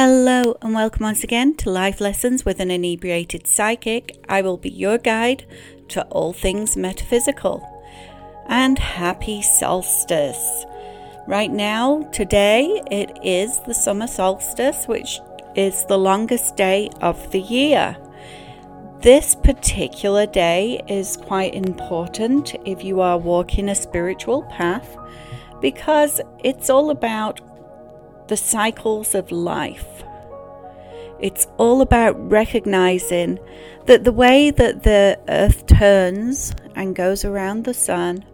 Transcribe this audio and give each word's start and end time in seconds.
Hello, 0.00 0.56
and 0.62 0.74
welcome 0.76 1.02
once 1.02 1.24
again 1.24 1.56
to 1.56 1.70
Life 1.70 2.00
Lessons 2.00 2.44
with 2.44 2.60
an 2.60 2.70
Inebriated 2.70 3.48
Psychic. 3.48 4.24
I 4.28 4.42
will 4.42 4.56
be 4.56 4.70
your 4.70 4.96
guide 4.96 5.44
to 5.88 6.04
all 6.04 6.32
things 6.32 6.76
metaphysical. 6.76 7.68
And 8.46 8.78
happy 8.78 9.42
solstice! 9.42 10.64
Right 11.26 11.50
now, 11.50 12.02
today, 12.12 12.80
it 12.92 13.18
is 13.24 13.58
the 13.66 13.74
summer 13.74 14.06
solstice, 14.06 14.86
which 14.86 15.18
is 15.56 15.84
the 15.86 15.98
longest 15.98 16.54
day 16.54 16.90
of 17.00 17.32
the 17.32 17.40
year. 17.40 17.96
This 19.00 19.34
particular 19.34 20.26
day 20.26 20.80
is 20.86 21.16
quite 21.16 21.56
important 21.56 22.54
if 22.64 22.84
you 22.84 23.00
are 23.00 23.18
walking 23.18 23.68
a 23.68 23.74
spiritual 23.74 24.44
path 24.44 24.96
because 25.60 26.20
it's 26.44 26.70
all 26.70 26.90
about 26.90 27.40
the 28.28 28.36
cycles 28.36 29.14
of 29.14 29.32
life. 29.32 30.04
It's 31.20 31.48
all 31.56 31.80
about 31.80 32.30
recognizing 32.30 33.38
that 33.86 34.04
the 34.04 34.12
way 34.12 34.50
that 34.50 34.84
the 34.84 35.18
earth 35.28 35.66
turns 35.66 36.54
and 36.76 36.94
goes 36.94 37.24
around 37.24 37.64
the 37.64 37.74
sun 37.74 38.24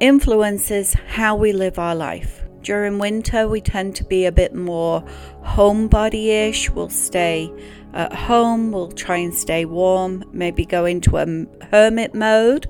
influences 0.00 0.94
how 1.08 1.36
we 1.36 1.52
live 1.52 1.78
our 1.78 1.94
life. 1.94 2.44
During 2.62 2.98
winter, 2.98 3.48
we 3.48 3.60
tend 3.60 3.94
to 3.96 4.04
be 4.04 4.24
a 4.24 4.32
bit 4.32 4.54
more 4.54 5.04
homebody 5.44 6.48
ish. 6.48 6.70
We'll 6.70 6.88
stay 6.88 7.52
at 7.92 8.12
home, 8.12 8.72
we'll 8.72 8.92
try 8.92 9.18
and 9.18 9.34
stay 9.34 9.64
warm, 9.64 10.24
maybe 10.32 10.66
go 10.66 10.84
into 10.84 11.16
a 11.16 11.26
hermit 11.66 12.14
mode. 12.14 12.66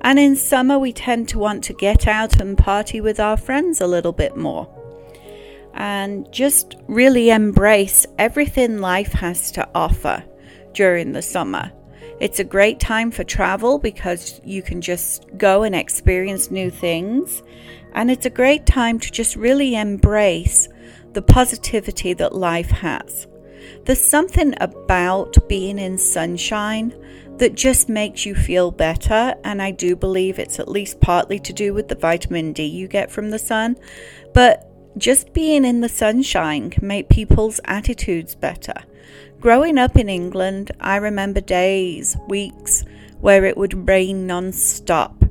And 0.00 0.18
in 0.18 0.36
summer, 0.36 0.78
we 0.78 0.92
tend 0.92 1.28
to 1.30 1.38
want 1.38 1.62
to 1.64 1.72
get 1.72 2.06
out 2.06 2.40
and 2.40 2.56
party 2.56 3.00
with 3.00 3.20
our 3.20 3.36
friends 3.36 3.80
a 3.80 3.86
little 3.86 4.12
bit 4.12 4.36
more 4.36 4.75
and 5.76 6.30
just 6.32 6.74
really 6.88 7.30
embrace 7.30 8.06
everything 8.18 8.80
life 8.80 9.12
has 9.12 9.52
to 9.52 9.68
offer 9.74 10.24
during 10.72 11.12
the 11.12 11.22
summer. 11.22 11.70
It's 12.18 12.38
a 12.38 12.44
great 12.44 12.80
time 12.80 13.10
for 13.10 13.24
travel 13.24 13.78
because 13.78 14.40
you 14.42 14.62
can 14.62 14.80
just 14.80 15.26
go 15.36 15.64
and 15.64 15.74
experience 15.74 16.50
new 16.50 16.70
things. 16.70 17.42
And 17.92 18.10
it's 18.10 18.24
a 18.24 18.30
great 18.30 18.64
time 18.64 18.98
to 19.00 19.10
just 19.10 19.36
really 19.36 19.76
embrace 19.76 20.68
the 21.12 21.20
positivity 21.20 22.14
that 22.14 22.34
life 22.34 22.70
has. 22.70 23.26
There's 23.84 24.02
something 24.02 24.54
about 24.60 25.36
being 25.48 25.78
in 25.78 25.98
sunshine 25.98 26.94
that 27.36 27.54
just 27.54 27.90
makes 27.90 28.24
you 28.24 28.34
feel 28.34 28.70
better. 28.70 29.34
And 29.44 29.60
I 29.60 29.70
do 29.70 29.94
believe 29.94 30.38
it's 30.38 30.58
at 30.58 30.68
least 30.68 31.00
partly 31.00 31.38
to 31.40 31.52
do 31.52 31.74
with 31.74 31.88
the 31.88 31.94
vitamin 31.94 32.54
D 32.54 32.64
you 32.64 32.88
get 32.88 33.10
from 33.10 33.30
the 33.30 33.38
sun. 33.38 33.76
But 34.32 34.70
just 34.98 35.32
being 35.32 35.64
in 35.64 35.80
the 35.80 35.88
sunshine 35.88 36.70
can 36.70 36.86
make 36.86 37.08
people's 37.08 37.60
attitudes 37.64 38.34
better. 38.34 38.74
Growing 39.40 39.78
up 39.78 39.96
in 39.96 40.08
England, 40.08 40.72
I 40.80 40.96
remember 40.96 41.40
days, 41.40 42.16
weeks, 42.28 42.84
where 43.20 43.44
it 43.44 43.56
would 43.56 43.88
rain 43.88 44.26
non 44.26 44.52
stop. 44.52 45.24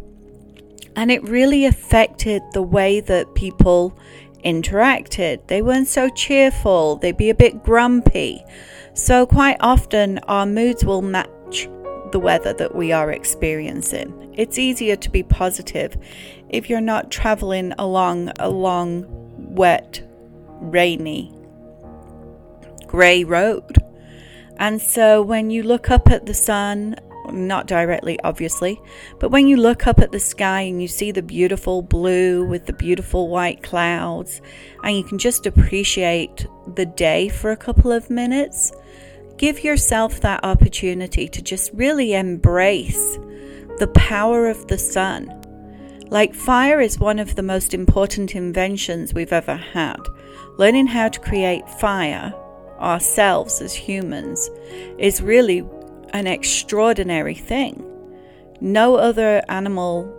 And 0.96 1.12
it 1.12 1.28
really 1.28 1.66
affected 1.66 2.42
the 2.54 2.62
way 2.62 3.00
that 3.02 3.36
people 3.36 3.98
interacted. 4.46 5.48
They 5.48 5.62
weren't 5.62 5.88
so 5.88 6.10
cheerful, 6.10 6.98
they'd 6.98 7.18
be 7.18 7.30
a 7.30 7.36
bit 7.36 7.64
grumpy. 7.64 8.44
So, 8.94 9.26
quite 9.26 9.58
often, 9.60 10.20
our 10.20 10.46
moods 10.46 10.86
will 10.86 11.02
match 11.02 11.68
the 12.12 12.20
weather 12.20 12.54
that 12.54 12.76
we 12.76 12.94
are 12.94 13.12
experiencing. 13.12 14.34
It's 14.38 14.58
easier 14.58 14.96
to 14.96 15.10
be 15.10 15.24
positive 15.24 15.98
if 16.50 16.70
you're 16.70 16.80
not 16.80 17.12
traveling 17.12 17.74
along 17.78 18.32
a 18.40 18.50
long 18.50 19.25
wet, 19.56 20.04
rainy, 20.60 21.34
grey 22.88 23.24
road. 23.24 23.78
And 24.58 24.82
so 24.82 25.22
when 25.22 25.50
you 25.50 25.64
look 25.64 25.90
up 25.90 26.10
at 26.10 26.26
the 26.26 26.34
sun, 26.34 26.96
not 27.32 27.68
directly, 27.68 28.20
obviously, 28.24 28.80
but 29.20 29.30
when 29.30 29.48
you 29.48 29.58
look 29.58 29.88
up 29.88 30.00
at 30.00 30.12
the 30.12 30.20
sky 30.20 30.62
and 30.62 30.82
you 30.82 30.88
see 30.88 31.12
the 31.12 31.24
beautiful 31.24 31.82
blue 31.82 32.46
with 32.46 32.66
the 32.66 32.74
beautiful 32.74 33.30
white 33.30 33.64
clouds, 33.64 34.42
and 34.84 34.96
you 34.96 35.04
can 35.04 35.18
just 35.18 35.46
appreciate 35.46 36.48
the 36.76 36.86
day 36.86 37.28
for 37.30 37.52
a 37.52 37.58
couple 37.58 37.92
of 37.92 38.10
minutes, 38.10 38.72
give 39.38 39.64
yourself 39.64 40.22
that 40.22 40.44
opportunity 40.44 41.28
to 41.28 41.42
just 41.42 41.72
really 41.74 42.14
embrace 42.14 43.18
the 43.80 43.92
power 43.94 44.48
of 44.48 44.68
the 44.68 44.78
sun 44.78 45.45
like 46.10 46.34
fire 46.34 46.80
is 46.80 47.00
one 47.00 47.20
of 47.20 47.36
the 47.36 47.44
most 47.44 47.74
important 47.74 48.36
inventions 48.36 49.14
we've 49.14 49.34
ever 49.34 49.56
had. 49.56 50.00
Learning 50.58 50.88
how 50.88 51.10
to 51.10 51.20
create 51.20 51.68
fire 51.70 52.34
ourselves 52.80 53.62
as 53.62 53.74
humans 53.74 54.50
is 54.98 55.22
really 55.22 55.68
an 56.14 56.28
extraordinary 56.28 57.36
thing. 57.36 57.84
No 58.62 58.96
other 58.96 59.44
animal 59.50 60.12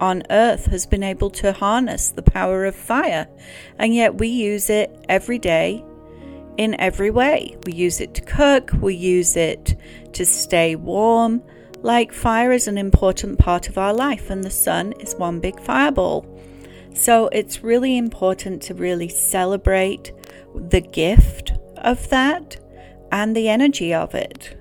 on 0.00 0.22
earth 0.30 0.66
has 0.66 0.86
been 0.86 1.02
able 1.02 1.30
to 1.30 1.52
harness 1.52 2.10
the 2.10 2.22
power 2.22 2.64
of 2.64 2.74
fire, 2.74 3.26
and 3.78 3.94
yet 3.94 4.16
we 4.16 4.28
use 4.28 4.70
it 4.70 4.94
every 5.08 5.38
day 5.38 5.84
in 6.56 6.78
every 6.80 7.10
way. 7.10 7.56
We 7.64 7.72
use 7.72 8.00
it 8.00 8.14
to 8.14 8.22
cook, 8.22 8.70
we 8.80 8.94
use 8.94 9.36
it 9.36 9.76
to 10.12 10.26
stay 10.26 10.76
warm, 10.76 11.42
like 11.84 12.14
fire 12.14 12.50
is 12.50 12.66
an 12.66 12.78
important 12.78 13.38
part 13.38 13.68
of 13.68 13.76
our 13.76 13.92
life, 13.92 14.30
and 14.30 14.42
the 14.42 14.50
sun 14.50 14.92
is 15.00 15.14
one 15.16 15.38
big 15.38 15.60
fireball. 15.60 16.26
So 16.94 17.28
it's 17.28 17.62
really 17.62 17.98
important 17.98 18.62
to 18.62 18.74
really 18.74 19.10
celebrate 19.10 20.10
the 20.54 20.80
gift 20.80 21.52
of 21.76 22.08
that 22.08 22.56
and 23.12 23.36
the 23.36 23.50
energy 23.50 23.92
of 23.92 24.14
it. 24.14 24.56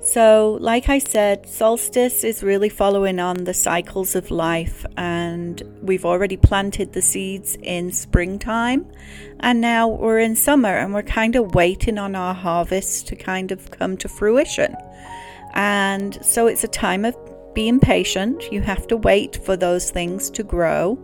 So, 0.00 0.58
like 0.60 0.88
I 0.88 0.98
said, 0.98 1.48
solstice 1.48 2.24
is 2.24 2.42
really 2.42 2.68
following 2.68 3.20
on 3.20 3.44
the 3.44 3.54
cycles 3.54 4.16
of 4.16 4.30
life, 4.30 4.84
and 4.96 5.62
we've 5.82 6.04
already 6.04 6.36
planted 6.36 6.92
the 6.92 7.00
seeds 7.00 7.56
in 7.62 7.90
springtime, 7.90 8.86
and 9.40 9.62
now 9.62 9.88
we're 9.88 10.18
in 10.18 10.36
summer, 10.36 10.76
and 10.76 10.92
we're 10.92 11.04
kind 11.04 11.36
of 11.36 11.54
waiting 11.54 11.96
on 11.96 12.16
our 12.16 12.34
harvest 12.34 13.06
to 13.06 13.16
kind 13.16 13.50
of 13.50 13.70
come 13.70 13.96
to 13.98 14.08
fruition. 14.08 14.76
And 15.54 16.22
so 16.24 16.46
it's 16.46 16.64
a 16.64 16.68
time 16.68 17.04
of 17.04 17.16
being 17.54 17.80
patient. 17.80 18.52
You 18.52 18.60
have 18.62 18.86
to 18.88 18.96
wait 18.96 19.36
for 19.44 19.56
those 19.56 19.90
things 19.90 20.28
to 20.30 20.42
grow. 20.42 20.98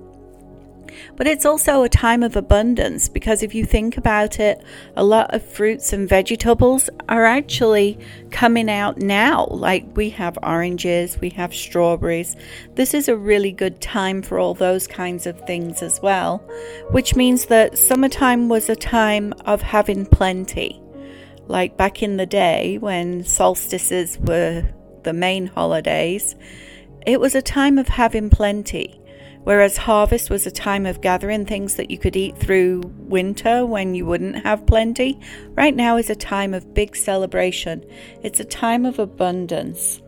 But 1.17 1.27
it's 1.27 1.47
also 1.47 1.83
a 1.83 1.89
time 1.89 2.23
of 2.23 2.37
abundance 2.37 3.09
because 3.09 3.43
if 3.43 3.55
you 3.55 3.65
think 3.65 3.97
about 3.97 4.41
it, 4.41 4.63
a 4.97 5.05
lot 5.05 5.33
of 5.35 5.45
fruits 5.45 5.93
and 5.93 6.09
vegetables 6.09 6.91
are 7.09 7.25
actually 7.25 7.99
coming 8.31 8.71
out 8.71 8.99
now. 8.99 9.47
Like 9.51 9.85
we 9.97 10.11
have 10.11 10.39
oranges, 10.43 11.21
we 11.21 11.31
have 11.31 11.55
strawberries. 11.55 12.37
This 12.75 12.95
is 12.95 13.09
a 13.09 13.17
really 13.17 13.53
good 13.53 13.81
time 13.81 14.23
for 14.23 14.39
all 14.39 14.55
those 14.55 14.87
kinds 14.87 15.27
of 15.27 15.41
things 15.47 15.83
as 15.83 16.01
well, 16.03 16.39
which 16.91 17.15
means 17.15 17.47
that 17.47 17.79
summertime 17.79 18.49
was 18.49 18.69
a 18.69 18.77
time 18.77 19.33
of 19.47 19.63
having 19.63 20.07
plenty. 20.07 20.81
Like 21.51 21.77
back 21.77 22.01
in 22.01 22.17
the 22.17 22.27
day 22.27 22.79
when 22.79 23.25
solstices 23.25 24.17
were 24.21 24.63
the 25.03 25.13
main 25.13 25.49
holidays, 25.49 26.37
it 27.05 27.19
was 27.19 27.35
a 27.35 27.43
time 27.43 27.77
of 27.77 27.89
having 27.89 28.31
plenty. 28.31 29.01
Whereas 29.43 29.77
harvest 29.77 30.31
was 30.31 30.47
a 30.47 30.53
time 30.53 30.87
of 30.87 31.01
gathering 31.01 31.45
things 31.45 31.75
that 31.75 31.91
you 31.91 31.99
could 31.99 32.15
eat 32.15 32.39
through 32.39 32.83
winter 32.99 33.67
when 33.67 33.97
you 33.97 34.07
wouldn't 34.07 34.45
have 34.45 34.65
plenty, 34.65 35.19
right 35.57 35.75
now 35.75 35.97
is 35.97 36.09
a 36.09 36.15
time 36.15 36.55
of 36.55 36.73
big 36.73 36.95
celebration. 36.95 37.85
It's 38.23 38.39
a 38.39 38.45
time 38.45 38.87
of 38.87 39.01
abundance. 39.01 40.01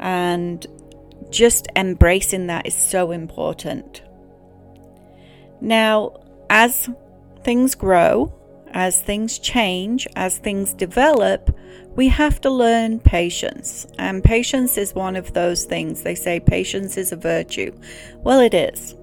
And 0.00 0.66
just 1.28 1.66
embracing 1.76 2.46
that 2.46 2.66
is 2.66 2.74
so 2.74 3.10
important. 3.10 4.00
Now, 5.60 6.16
as 6.48 6.88
things 7.42 7.74
grow, 7.74 8.32
as 8.72 9.00
things 9.00 9.38
change, 9.38 10.06
as 10.16 10.38
things 10.38 10.74
develop, 10.74 11.56
we 11.96 12.08
have 12.08 12.40
to 12.42 12.50
learn 12.50 13.00
patience. 13.00 13.86
And 13.98 14.22
patience 14.22 14.78
is 14.78 14.94
one 14.94 15.16
of 15.16 15.32
those 15.32 15.64
things. 15.64 16.02
They 16.02 16.14
say 16.14 16.40
patience 16.40 16.96
is 16.96 17.12
a 17.12 17.16
virtue. 17.16 17.72
Well, 18.18 18.40
it 18.40 18.54
is. 18.54 18.94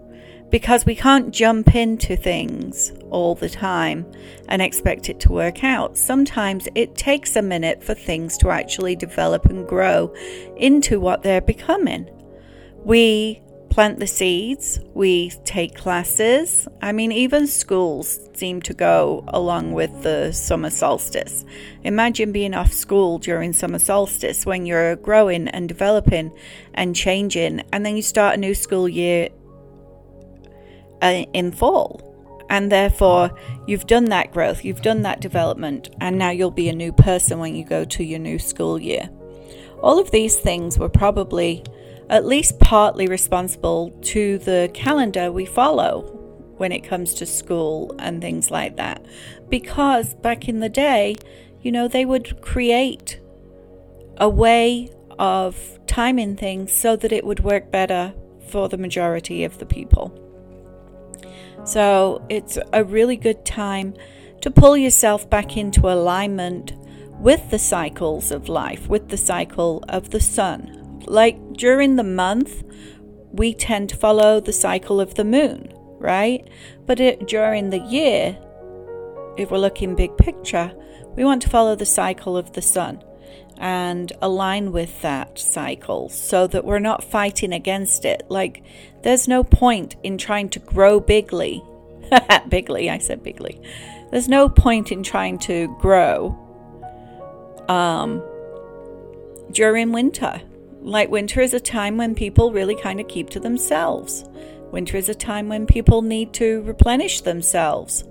Because 0.49 0.85
we 0.85 0.95
can't 0.95 1.33
jump 1.33 1.75
into 1.75 2.15
things 2.15 2.93
all 3.09 3.35
the 3.35 3.49
time 3.49 4.09
and 4.47 4.61
expect 4.61 5.09
it 5.09 5.19
to 5.21 5.31
work 5.31 5.63
out. 5.63 5.97
Sometimes 5.97 6.67
it 6.75 6.95
takes 6.95 7.35
a 7.35 7.41
minute 7.41 7.83
for 7.83 7.93
things 7.93 8.37
to 8.37 8.49
actually 8.49 8.95
develop 8.95 9.45
and 9.45 9.67
grow 9.67 10.13
into 10.55 10.99
what 10.99 11.23
they're 11.23 11.41
becoming. 11.41 12.09
We 12.83 13.41
plant 13.75 13.99
the 13.99 14.07
seeds, 14.07 14.79
we 14.93 15.29
take 15.43 15.75
classes. 15.75 16.65
I 16.81 16.93
mean, 16.93 17.11
even 17.11 17.45
schools 17.45 18.21
seem 18.33 18.61
to 18.61 18.73
go 18.73 19.25
along 19.27 19.73
with 19.73 20.01
the 20.01 20.31
summer 20.31 20.69
solstice. 20.69 21.43
Imagine 21.83 22.31
being 22.31 22.53
off 22.53 22.71
school 22.71 23.19
during 23.19 23.51
summer 23.51 23.79
solstice 23.79 24.45
when 24.45 24.65
you're 24.65 24.95
growing 24.95 25.49
and 25.49 25.67
developing 25.67 26.31
and 26.73 26.95
changing, 26.95 27.63
and 27.73 27.85
then 27.85 27.97
you 27.97 28.01
start 28.01 28.35
a 28.35 28.37
new 28.37 28.55
school 28.55 28.87
year 28.87 29.27
uh, 31.01 31.25
in 31.33 31.51
fall. 31.51 31.99
And 32.49 32.71
therefore, 32.71 33.37
you've 33.67 33.87
done 33.87 34.05
that 34.05 34.31
growth, 34.31 34.63
you've 34.63 34.83
done 34.83 35.01
that 35.01 35.19
development, 35.19 35.89
and 35.99 36.17
now 36.17 36.29
you'll 36.29 36.49
be 36.49 36.69
a 36.69 36.73
new 36.73 36.93
person 36.93 37.39
when 37.39 37.57
you 37.57 37.65
go 37.65 37.83
to 37.83 38.05
your 38.05 38.19
new 38.19 38.39
school 38.39 38.79
year. 38.79 39.09
All 39.83 39.99
of 39.99 40.11
these 40.11 40.37
things 40.37 40.79
were 40.79 40.87
probably 40.87 41.61
at 42.09 42.25
least 42.25 42.59
partly 42.59 43.07
responsible 43.07 43.91
to 44.01 44.37
the 44.39 44.69
calendar 44.73 45.31
we 45.31 45.45
follow 45.45 46.01
when 46.57 46.71
it 46.71 46.81
comes 46.81 47.13
to 47.15 47.25
school 47.25 47.93
and 47.99 48.21
things 48.21 48.51
like 48.51 48.77
that. 48.77 49.05
Because 49.49 50.13
back 50.15 50.47
in 50.47 50.59
the 50.59 50.69
day, 50.69 51.15
you 51.61 51.71
know, 51.71 51.87
they 51.87 52.05
would 52.05 52.41
create 52.41 53.19
a 54.17 54.29
way 54.29 54.89
of 55.17 55.79
timing 55.87 56.35
things 56.35 56.71
so 56.71 56.95
that 56.95 57.11
it 57.11 57.25
would 57.25 57.41
work 57.41 57.71
better 57.71 58.13
for 58.47 58.69
the 58.69 58.77
majority 58.77 59.43
of 59.43 59.57
the 59.57 59.65
people. 59.65 60.21
So 61.65 62.23
it's 62.29 62.57
a 62.73 62.83
really 62.83 63.17
good 63.17 63.45
time 63.45 63.95
to 64.41 64.51
pull 64.51 64.77
yourself 64.77 65.27
back 65.29 65.57
into 65.57 65.89
alignment 65.89 66.73
with 67.19 67.49
the 67.49 67.57
cycles 67.57 68.31
of 68.31 68.49
life, 68.49 68.87
with 68.87 69.09
the 69.09 69.17
cycle 69.17 69.83
of 69.89 70.11
the 70.11 70.19
sun. 70.19 71.01
Like 71.07 71.37
during 71.57 71.95
the 71.95 72.03
month, 72.03 72.63
we 73.31 73.53
tend 73.53 73.89
to 73.89 73.97
follow 73.97 74.39
the 74.39 74.53
cycle 74.53 75.01
of 75.01 75.15
the 75.15 75.25
moon, 75.25 75.73
right? 75.97 76.47
But 76.85 76.99
it, 76.99 77.27
during 77.27 77.69
the 77.69 77.79
year, 77.79 78.37
if 79.37 79.51
we're 79.51 79.57
looking 79.57 79.95
big 79.95 80.17
picture, 80.17 80.73
we 81.15 81.23
want 81.23 81.41
to 81.41 81.49
follow 81.49 81.75
the 81.75 81.85
cycle 81.85 82.37
of 82.37 82.53
the 82.53 82.61
sun 82.61 83.03
and 83.57 84.11
align 84.21 84.71
with 84.71 85.01
that 85.01 85.39
cycle 85.39 86.09
so 86.09 86.45
that 86.47 86.65
we're 86.65 86.79
not 86.79 87.03
fighting 87.03 87.53
against 87.53 88.05
it. 88.05 88.23
Like, 88.29 88.63
there's 89.03 89.27
no 89.27 89.43
point 89.43 89.95
in 90.03 90.17
trying 90.17 90.49
to 90.49 90.59
grow 90.59 90.99
bigly. 90.99 91.63
bigly, 92.49 92.89
I 92.89 92.97
said 92.97 93.23
bigly. 93.23 93.61
There's 94.11 94.27
no 94.27 94.49
point 94.49 94.91
in 94.91 95.03
trying 95.03 95.39
to 95.39 95.75
grow 95.79 96.37
um, 97.67 98.21
during 99.51 99.91
winter. 99.91 100.41
Like, 100.85 101.09
winter 101.09 101.41
is 101.41 101.55
a 101.55 101.59
time 101.59 101.97
when 101.97 102.13
people 102.13 102.51
really 102.51 102.75
kind 102.75 102.99
of 102.99 103.07
keep 103.07 103.31
to 103.31 103.39
themselves. 103.39 104.23
Winter 104.71 104.97
is 104.97 105.09
a 105.09 105.15
time 105.15 105.49
when 105.49 105.65
people 105.65 106.03
need 106.03 106.31
to 106.33 106.61
replenish 106.61 107.21
themselves. 107.21 108.03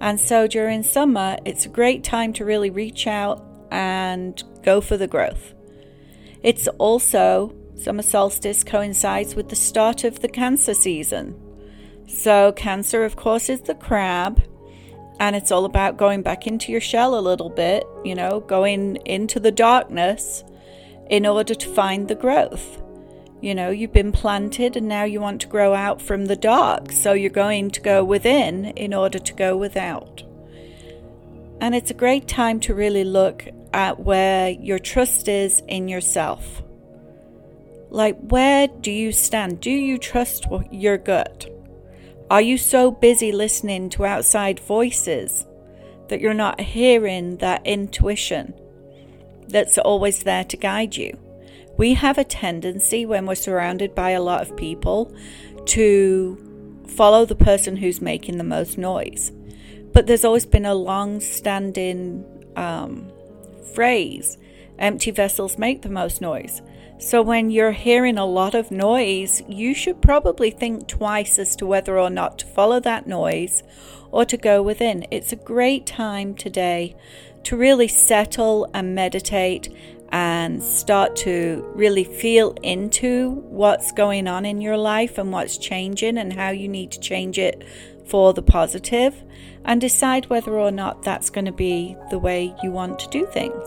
And 0.00 0.18
so 0.18 0.48
during 0.48 0.82
summer, 0.82 1.38
it's 1.44 1.64
a 1.64 1.68
great 1.68 2.02
time 2.02 2.32
to 2.32 2.44
really 2.44 2.70
reach 2.70 3.06
out 3.06 3.46
and 3.70 4.42
go 4.64 4.80
for 4.80 4.96
the 4.96 5.06
growth. 5.06 5.54
It's 6.42 6.66
also, 6.78 7.54
summer 7.76 8.02
solstice 8.02 8.64
coincides 8.64 9.36
with 9.36 9.48
the 9.48 9.54
start 9.56 10.02
of 10.02 10.18
the 10.18 10.28
Cancer 10.28 10.74
season. 10.74 11.40
So, 12.08 12.50
Cancer, 12.50 13.04
of 13.04 13.14
course, 13.14 13.48
is 13.48 13.60
the 13.60 13.76
crab, 13.76 14.42
and 15.20 15.36
it's 15.36 15.52
all 15.52 15.64
about 15.64 15.98
going 15.98 16.22
back 16.22 16.48
into 16.48 16.72
your 16.72 16.80
shell 16.80 17.16
a 17.16 17.20
little 17.20 17.50
bit, 17.50 17.84
you 18.04 18.16
know, 18.16 18.40
going 18.40 18.96
into 19.04 19.38
the 19.38 19.52
darkness 19.52 20.42
in 21.08 21.26
order 21.26 21.54
to 21.54 21.74
find 21.74 22.08
the 22.08 22.14
growth. 22.14 22.82
You 23.40 23.54
know, 23.54 23.70
you've 23.70 23.92
been 23.92 24.12
planted 24.12 24.76
and 24.76 24.88
now 24.88 25.04
you 25.04 25.20
want 25.20 25.40
to 25.42 25.46
grow 25.46 25.74
out 25.74 26.02
from 26.02 26.26
the 26.26 26.36
dark, 26.36 26.90
so 26.90 27.12
you're 27.12 27.30
going 27.30 27.70
to 27.70 27.80
go 27.80 28.02
within 28.02 28.66
in 28.66 28.92
order 28.92 29.18
to 29.18 29.32
go 29.32 29.56
without. 29.56 30.24
And 31.60 31.74
it's 31.74 31.90
a 31.90 31.94
great 31.94 32.26
time 32.26 32.60
to 32.60 32.74
really 32.74 33.04
look 33.04 33.46
at 33.72 34.00
where 34.00 34.50
your 34.50 34.78
trust 34.78 35.28
is 35.28 35.62
in 35.68 35.88
yourself. 35.88 36.62
Like, 37.90 38.18
where 38.18 38.66
do 38.66 38.90
you 38.90 39.12
stand? 39.12 39.60
Do 39.60 39.70
you 39.70 39.98
trust 39.98 40.46
your 40.70 40.98
gut? 40.98 41.48
Are 42.30 42.42
you 42.42 42.58
so 42.58 42.90
busy 42.90 43.32
listening 43.32 43.88
to 43.90 44.04
outside 44.04 44.60
voices 44.60 45.46
that 46.08 46.20
you're 46.20 46.34
not 46.34 46.60
hearing 46.60 47.36
that 47.38 47.66
intuition 47.66 48.52
that's 49.48 49.78
always 49.78 50.22
there 50.22 50.44
to 50.44 50.56
guide 50.56 50.96
you? 50.96 51.18
We 51.76 51.94
have 51.94 52.18
a 52.18 52.24
tendency 52.24 53.06
when 53.06 53.26
we're 53.26 53.34
surrounded 53.34 53.94
by 53.94 54.10
a 54.10 54.22
lot 54.22 54.42
of 54.42 54.56
people 54.56 55.14
to 55.66 56.82
follow 56.88 57.24
the 57.24 57.36
person 57.36 57.76
who's 57.76 58.00
making 58.00 58.38
the 58.38 58.44
most 58.44 58.78
noise. 58.78 59.30
But 59.92 60.06
there's 60.06 60.24
always 60.24 60.46
been 60.46 60.66
a 60.66 60.74
long 60.74 61.20
standing 61.20 62.24
um, 62.56 63.10
phrase 63.74 64.38
empty 64.78 65.10
vessels 65.10 65.58
make 65.58 65.82
the 65.82 65.88
most 65.88 66.20
noise. 66.20 66.62
So, 66.98 67.22
when 67.22 67.50
you're 67.50 67.72
hearing 67.72 68.18
a 68.18 68.26
lot 68.26 68.54
of 68.54 68.70
noise, 68.70 69.42
you 69.48 69.74
should 69.74 70.02
probably 70.02 70.50
think 70.50 70.88
twice 70.88 71.38
as 71.38 71.54
to 71.56 71.66
whether 71.66 71.98
or 71.98 72.10
not 72.10 72.40
to 72.40 72.46
follow 72.46 72.80
that 72.80 73.06
noise 73.06 73.62
or 74.10 74.24
to 74.24 74.36
go 74.36 74.62
within. 74.62 75.06
It's 75.10 75.32
a 75.32 75.36
great 75.36 75.86
time 75.86 76.34
today 76.34 76.96
to 77.48 77.56
really 77.56 77.88
settle 77.88 78.68
and 78.74 78.94
meditate 78.94 79.74
and 80.10 80.62
start 80.62 81.16
to 81.16 81.66
really 81.74 82.04
feel 82.04 82.54
into 82.62 83.30
what's 83.48 83.90
going 83.92 84.28
on 84.28 84.44
in 84.44 84.60
your 84.60 84.76
life 84.76 85.16
and 85.16 85.32
what's 85.32 85.56
changing 85.56 86.18
and 86.18 86.34
how 86.34 86.50
you 86.50 86.68
need 86.68 86.90
to 86.90 87.00
change 87.00 87.38
it 87.38 87.64
for 88.04 88.34
the 88.34 88.42
positive 88.42 89.24
and 89.64 89.80
decide 89.80 90.28
whether 90.28 90.58
or 90.58 90.70
not 90.70 91.02
that's 91.02 91.30
going 91.30 91.46
to 91.46 91.52
be 91.52 91.96
the 92.10 92.18
way 92.18 92.54
you 92.62 92.70
want 92.70 92.98
to 92.98 93.08
do 93.08 93.24
things 93.24 93.66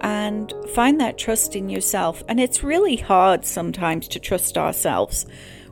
and 0.00 0.52
find 0.74 1.00
that 1.00 1.16
trust 1.16 1.54
in 1.54 1.68
yourself. 1.68 2.24
And 2.26 2.40
it's 2.40 2.64
really 2.64 2.96
hard 2.96 3.44
sometimes 3.44 4.08
to 4.08 4.18
trust 4.18 4.58
ourselves 4.58 5.26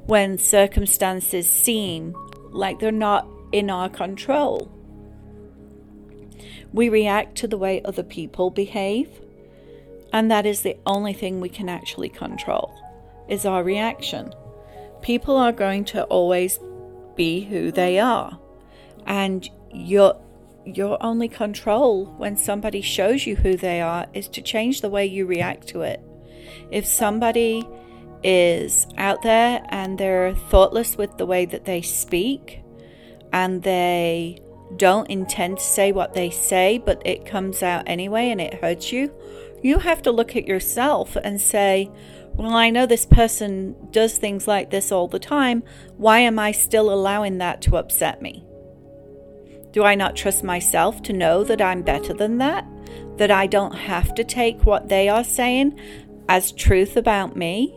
when 0.07 0.39
circumstances 0.39 1.51
seem 1.51 2.15
like 2.51 2.79
they're 2.79 2.93
not 2.93 3.27
in 3.51 3.71
our 3.71 3.89
control. 3.89 4.78
We 6.73 6.89
react 6.89 7.37
to 7.39 7.49
the 7.49 7.59
way 7.59 7.83
other 7.83 8.03
people 8.03 8.51
behave, 8.51 9.09
and 10.13 10.31
that 10.31 10.47
is 10.47 10.63
the 10.63 10.77
only 10.87 11.13
thing 11.13 11.41
we 11.41 11.49
can 11.49 11.69
actually 11.69 12.09
control 12.09 12.75
is 13.29 13.45
our 13.45 13.63
reaction. 13.63 14.33
People 15.03 15.37
are 15.37 15.53
going 15.53 15.85
to 15.87 16.05
always 16.05 16.59
be 17.15 17.45
who 17.45 17.71
they 17.71 17.99
are, 17.99 18.39
and 19.07 19.49
you're 19.73 20.19
your 20.65 21.03
only 21.03 21.29
control 21.29 22.05
when 22.19 22.37
somebody 22.37 22.83
shows 22.83 23.27
you 23.27 23.37
who 23.37 23.57
they 23.57 23.81
are 23.81 24.07
is 24.13 24.29
to 24.29 24.43
change 24.43 24.81
the 24.81 24.89
way 24.91 25.07
you 25.07 25.25
react 25.25 25.67
to 25.69 25.81
it. 25.81 26.01
If 26.71 26.85
somebody 26.85 27.67
is 28.23 28.87
out 28.97 29.23
there 29.23 29.65
and 29.69 29.97
they're 29.99 30.35
thoughtless 30.35 30.97
with 30.97 31.17
the 31.17 31.27
way 31.27 31.47
that 31.47 31.65
they 31.65 31.81
speak 31.83 32.61
and 33.33 33.63
they 33.63 34.41
don't 34.77 35.11
intend 35.11 35.59
to 35.59 35.65
say 35.65 35.93
what 35.93 36.15
they 36.15 36.31
say, 36.31 36.79
but 36.79 37.03
it 37.05 37.27
comes 37.27 37.63
out 37.63 37.85
anyway 37.87 38.31
and 38.31 38.41
it 38.41 38.55
hurts 38.55 38.93
you, 38.93 39.13
you 39.63 39.79
have 39.79 40.03
to 40.03 40.13
look 40.13 40.37
at 40.37 40.47
yourself 40.47 41.17
and 41.17 41.41
say, 41.41 41.91
Well, 42.35 42.55
I 42.55 42.71
know 42.71 42.87
this 42.87 43.07
person 43.07 43.77
does 43.91 44.19
things 44.19 44.47
like 44.47 44.71
this 44.71 44.93
all 44.93 45.09
the 45.09 45.19
time. 45.19 45.63
Why 45.97 46.21
am 46.21 46.39
I 46.39 46.53
still 46.53 46.93
allowing 46.93 47.39
that 47.39 47.63
to 47.63 47.77
upset 47.77 48.23
me? 48.23 48.45
Do 49.73 49.85
I 49.85 49.95
not 49.95 50.17
trust 50.17 50.45
myself 50.45 51.03
to 51.05 51.13
know 51.13 51.45
that 51.45 51.61
I'm 51.61 51.83
better 51.83 52.15
than 52.15 52.39
that? 52.39 52.67
That 53.17 53.31
I 53.31 53.47
don't 53.47 53.75
have 53.75 54.15
to 54.15 54.25
take 54.25 54.65
what 54.65 54.89
they 54.89 55.09
are 55.09 55.25
saying 55.25 55.79
as 56.29 56.53
truth 56.53 56.97
about 56.97 57.37
me? 57.37 57.75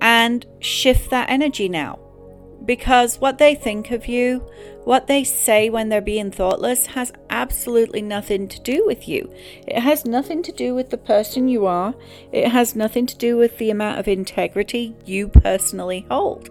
And 0.00 0.44
shift 0.60 1.10
that 1.10 1.30
energy 1.30 1.68
now. 1.68 1.98
Because 2.68 3.18
what 3.18 3.38
they 3.38 3.54
think 3.54 3.90
of 3.92 4.08
you, 4.08 4.46
what 4.84 5.06
they 5.06 5.24
say 5.24 5.70
when 5.70 5.88
they're 5.88 6.02
being 6.02 6.30
thoughtless, 6.30 6.84
has 6.88 7.14
absolutely 7.30 8.02
nothing 8.02 8.46
to 8.46 8.60
do 8.60 8.84
with 8.84 9.08
you. 9.08 9.32
It 9.66 9.80
has 9.80 10.04
nothing 10.04 10.42
to 10.42 10.52
do 10.52 10.74
with 10.74 10.90
the 10.90 10.98
person 10.98 11.48
you 11.48 11.64
are. 11.64 11.94
It 12.30 12.48
has 12.48 12.76
nothing 12.76 13.06
to 13.06 13.16
do 13.16 13.38
with 13.38 13.56
the 13.56 13.70
amount 13.70 13.98
of 13.98 14.06
integrity 14.06 14.94
you 15.06 15.28
personally 15.28 16.04
hold. 16.10 16.50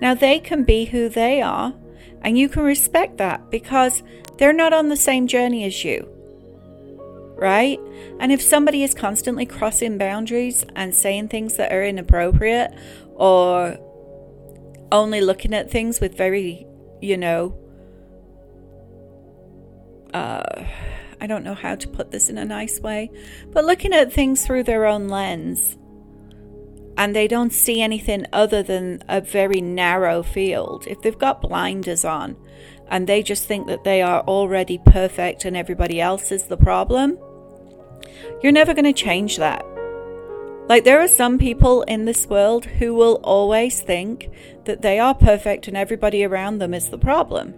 Now, 0.00 0.14
they 0.14 0.38
can 0.38 0.64
be 0.64 0.86
who 0.86 1.10
they 1.10 1.42
are, 1.42 1.74
and 2.22 2.38
you 2.38 2.48
can 2.48 2.62
respect 2.62 3.18
that 3.18 3.50
because 3.50 4.02
they're 4.38 4.54
not 4.54 4.72
on 4.72 4.88
the 4.88 4.96
same 4.96 5.26
journey 5.26 5.64
as 5.64 5.84
you. 5.84 6.08
Right? 7.36 7.78
And 8.18 8.32
if 8.32 8.40
somebody 8.40 8.82
is 8.82 8.94
constantly 8.94 9.44
crossing 9.44 9.98
boundaries 9.98 10.64
and 10.74 10.94
saying 10.94 11.28
things 11.28 11.58
that 11.58 11.70
are 11.70 11.84
inappropriate 11.84 12.72
or 13.14 13.78
only 14.92 15.20
looking 15.20 15.54
at 15.54 15.70
things 15.70 16.00
with 16.00 16.16
very, 16.16 16.66
you 17.00 17.16
know, 17.16 17.56
uh, 20.14 20.64
I 21.20 21.26
don't 21.26 21.44
know 21.44 21.54
how 21.54 21.74
to 21.74 21.88
put 21.88 22.10
this 22.10 22.28
in 22.28 22.38
a 22.38 22.44
nice 22.44 22.80
way, 22.80 23.10
but 23.52 23.64
looking 23.64 23.92
at 23.92 24.12
things 24.12 24.44
through 24.44 24.64
their 24.64 24.86
own 24.86 25.08
lens 25.08 25.76
and 26.96 27.14
they 27.14 27.28
don't 27.28 27.52
see 27.52 27.80
anything 27.80 28.26
other 28.32 28.62
than 28.62 29.02
a 29.08 29.20
very 29.20 29.60
narrow 29.60 30.22
field, 30.22 30.86
if 30.86 31.00
they've 31.02 31.18
got 31.18 31.42
blinders 31.42 32.04
on 32.04 32.36
and 32.88 33.06
they 33.06 33.22
just 33.22 33.46
think 33.46 33.66
that 33.68 33.84
they 33.84 34.02
are 34.02 34.22
already 34.22 34.80
perfect 34.86 35.44
and 35.44 35.56
everybody 35.56 36.00
else 36.00 36.32
is 36.32 36.44
the 36.44 36.56
problem, 36.56 37.18
you're 38.42 38.52
never 38.52 38.74
going 38.74 38.84
to 38.84 38.92
change 38.92 39.36
that. 39.36 39.64
Like, 40.70 40.84
there 40.84 41.00
are 41.00 41.08
some 41.08 41.36
people 41.36 41.82
in 41.82 42.04
this 42.04 42.28
world 42.28 42.64
who 42.64 42.94
will 42.94 43.16
always 43.24 43.80
think 43.80 44.30
that 44.66 44.82
they 44.82 45.00
are 45.00 45.16
perfect 45.16 45.66
and 45.66 45.76
everybody 45.76 46.22
around 46.22 46.60
them 46.60 46.74
is 46.74 46.90
the 46.90 46.96
problem. 46.96 47.54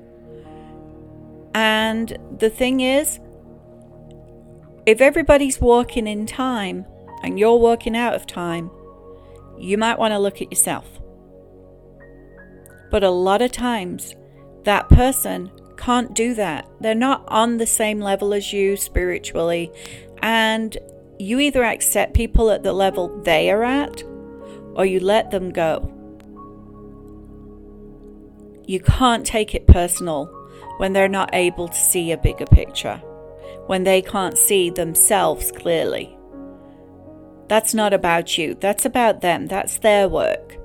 And 1.54 2.16
the 2.38 2.48
thing 2.48 2.80
is, 2.80 3.20
if 4.86 5.02
everybody's 5.02 5.60
walking 5.60 6.06
in 6.06 6.24
time 6.24 6.86
and 7.22 7.38
you're 7.38 7.58
walking 7.58 7.94
out 7.94 8.14
of 8.14 8.26
time, 8.26 8.70
you 9.58 9.76
might 9.76 9.98
want 9.98 10.12
to 10.12 10.18
look 10.18 10.40
at 10.40 10.50
yourself. 10.50 10.88
But 12.90 13.04
a 13.04 13.10
lot 13.10 13.42
of 13.42 13.52
times, 13.52 14.16
that 14.62 14.88
person 14.88 15.52
can't 15.76 16.14
do 16.14 16.32
that. 16.36 16.66
They're 16.80 16.94
not 16.94 17.24
on 17.28 17.58
the 17.58 17.66
same 17.66 18.00
level 18.00 18.32
as 18.32 18.54
you 18.54 18.78
spiritually. 18.78 19.70
And 20.22 20.78
you 21.22 21.38
either 21.38 21.62
accept 21.62 22.14
people 22.14 22.50
at 22.50 22.64
the 22.64 22.72
level 22.72 23.22
they 23.22 23.48
are 23.50 23.62
at 23.62 24.02
or 24.74 24.84
you 24.84 24.98
let 24.98 25.30
them 25.30 25.52
go. 25.52 25.88
You 28.66 28.80
can't 28.80 29.24
take 29.24 29.54
it 29.54 29.68
personal 29.68 30.26
when 30.78 30.92
they're 30.92 31.08
not 31.08 31.30
able 31.32 31.68
to 31.68 31.76
see 31.76 32.10
a 32.10 32.16
bigger 32.16 32.46
picture, 32.46 32.96
when 33.66 33.84
they 33.84 34.02
can't 34.02 34.36
see 34.36 34.70
themselves 34.70 35.52
clearly. 35.52 36.16
That's 37.48 37.72
not 37.72 37.92
about 37.92 38.36
you, 38.36 38.54
that's 38.54 38.84
about 38.84 39.20
them, 39.20 39.46
that's 39.46 39.78
their 39.78 40.08
work. 40.08 40.56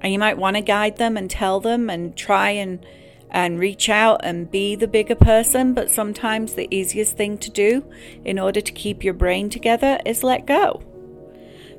And 0.00 0.12
you 0.12 0.18
might 0.18 0.38
want 0.38 0.56
to 0.56 0.62
guide 0.62 0.96
them 0.96 1.16
and 1.16 1.28
tell 1.28 1.60
them 1.60 1.90
and 1.90 2.16
try 2.16 2.50
and 2.50 2.84
and 3.30 3.58
reach 3.58 3.88
out 3.88 4.20
and 4.24 4.50
be 4.50 4.74
the 4.74 4.88
bigger 4.88 5.14
person, 5.14 5.74
but 5.74 5.90
sometimes 5.90 6.54
the 6.54 6.68
easiest 6.74 7.16
thing 7.16 7.38
to 7.38 7.50
do 7.50 7.84
in 8.24 8.38
order 8.38 8.60
to 8.60 8.72
keep 8.72 9.04
your 9.04 9.14
brain 9.14 9.50
together 9.50 9.98
is 10.06 10.22
let 10.22 10.46
go. 10.46 10.82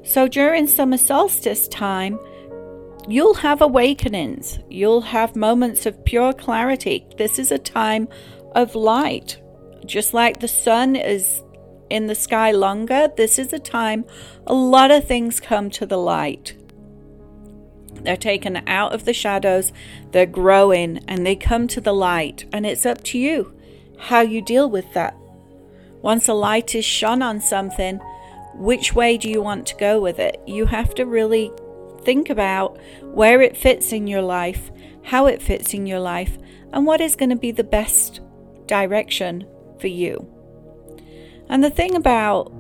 So 0.04 0.28
during 0.28 0.68
summer 0.68 0.98
solstice 0.98 1.68
time, 1.68 2.20
you'll 3.08 3.36
have 3.36 3.62
awakenings, 3.62 4.60
you'll 4.70 5.02
have 5.02 5.36
moments 5.36 5.86
of 5.86 6.06
pure 6.06 6.34
clarity. 6.34 7.06
This 7.18 7.40
is 7.40 7.52
a 7.52 7.58
time 7.58 8.08
of 8.54 8.76
light. 8.76 9.42
Just 9.86 10.14
like 10.14 10.40
the 10.40 10.48
sun 10.48 10.96
is 10.96 11.44
in 11.90 12.06
the 12.06 12.16
sky 12.16 12.52
longer, 12.52 13.10
this 13.18 13.40
is 13.40 13.52
a 13.52 13.60
time 13.60 14.06
a 14.46 14.54
lot 14.54 14.92
of 14.92 15.08
things 15.08 15.40
come 15.40 15.70
to 15.72 15.86
the 15.86 15.98
light. 15.98 16.56
They're 17.94 18.18
taken 18.18 18.58
out 18.68 18.94
of 18.94 19.06
the 19.06 19.14
shadows, 19.14 19.72
they're 20.12 20.26
growing, 20.26 21.04
and 21.08 21.26
they 21.26 21.36
come 21.36 21.68
to 21.70 21.82
the 21.82 21.94
light. 21.94 22.46
And 22.54 22.66
it's 22.66 22.86
up 22.86 23.04
to 23.06 23.20
you 23.20 23.54
how 24.00 24.22
you 24.22 24.42
deal 24.42 24.70
with 24.70 24.94
that. 24.94 25.16
Once 26.02 26.28
a 26.28 26.34
light 26.34 26.74
is 26.76 26.86
shone 26.86 27.22
on 27.22 27.42
something, 27.42 28.00
which 28.56 28.94
way 28.94 29.18
do 29.18 29.30
you 29.30 29.42
want 29.42 29.66
to 29.68 29.76
go 29.76 30.00
with 30.00 30.20
it? 30.20 30.40
You 30.48 30.66
have 30.68 30.96
to 30.96 31.06
really 31.06 31.52
think 32.02 32.30
about 32.30 32.80
where 33.02 33.42
it 33.42 33.58
fits 33.58 33.92
in 33.92 34.08
your 34.08 34.22
life, 34.22 34.72
how 35.04 35.26
it 35.26 35.42
fits 35.42 35.74
in 35.74 35.86
your 35.86 36.00
life, 36.00 36.38
and 36.72 36.86
what 36.86 37.02
is 37.02 37.16
going 37.16 37.30
to 37.30 37.36
be 37.36 37.52
the 37.52 37.64
best 37.64 38.22
direction 38.66 39.46
for 39.80 39.88
you. 39.88 40.28
And 41.50 41.64
the 41.64 41.70
thing 41.70 41.96
about 41.96 42.54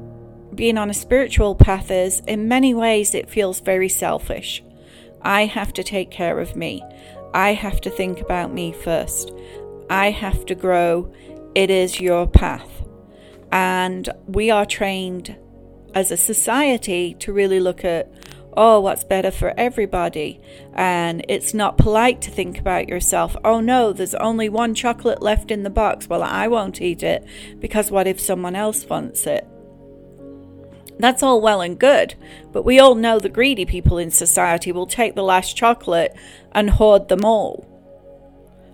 being 0.55 0.77
on 0.77 0.89
a 0.89 0.93
spiritual 0.93 1.55
path 1.55 1.91
is, 1.91 2.21
in 2.21 2.47
many 2.47 2.73
ways, 2.73 3.13
it 3.13 3.29
feels 3.29 3.59
very 3.59 3.87
selfish. 3.87 4.63
I 5.21 5.45
have 5.45 5.73
to 5.73 5.83
take 5.83 6.11
care 6.11 6.39
of 6.39 6.55
me. 6.55 6.83
I 7.33 7.53
have 7.53 7.81
to 7.81 7.89
think 7.89 8.21
about 8.21 8.53
me 8.53 8.71
first. 8.71 9.31
I 9.89 10.11
have 10.11 10.45
to 10.47 10.55
grow. 10.55 11.13
It 11.55 11.69
is 11.69 11.99
your 11.99 12.27
path. 12.27 12.69
And 13.51 14.09
we 14.27 14.51
are 14.51 14.65
trained 14.65 15.35
as 15.95 16.11
a 16.11 16.17
society 16.17 17.15
to 17.15 17.33
really 17.33 17.59
look 17.59 17.83
at, 17.83 18.11
oh, 18.55 18.79
what's 18.79 19.03
better 19.03 19.31
for 19.31 19.53
everybody. 19.57 20.39
And 20.73 21.25
it's 21.27 21.53
not 21.53 21.77
polite 21.77 22.21
to 22.23 22.31
think 22.31 22.59
about 22.59 22.87
yourself, 22.87 23.35
oh 23.43 23.59
no, 23.59 23.91
there's 23.91 24.15
only 24.15 24.49
one 24.49 24.75
chocolate 24.75 25.21
left 25.21 25.49
in 25.49 25.63
the 25.63 25.69
box. 25.69 26.07
Well, 26.07 26.23
I 26.23 26.47
won't 26.47 26.81
eat 26.81 27.03
it 27.03 27.25
because 27.59 27.89
what 27.89 28.07
if 28.07 28.19
someone 28.19 28.55
else 28.55 28.85
wants 28.85 29.25
it? 29.25 29.47
That's 30.99 31.23
all 31.23 31.39
well 31.39 31.61
and 31.61 31.79
good, 31.79 32.15
but 32.51 32.65
we 32.65 32.77
all 32.77 32.93
know 32.93 33.19
the 33.19 33.29
greedy 33.29 33.65
people 33.65 33.97
in 33.97 34.11
society 34.11 34.73
will 34.73 34.85
take 34.85 35.15
the 35.15 35.23
last 35.23 35.55
chocolate 35.55 36.13
and 36.51 36.69
hoard 36.69 37.07
them 37.07 37.23
all. 37.23 37.65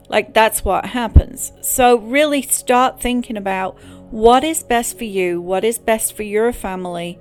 Like, 0.10 0.34
that's 0.34 0.65
what 0.65 0.88
happens. 0.88 1.51
So, 1.62 1.98
really 1.98 2.41
start 2.41 3.00
thinking 3.00 3.38
about 3.38 3.79
what 4.12 4.44
is 4.44 4.63
best 4.63 4.98
for 4.98 5.03
you, 5.03 5.39
what 5.39 5.63
is 5.63 5.77
best 5.77 6.15
for 6.15 6.24
your 6.24 6.51
family. 6.51 7.20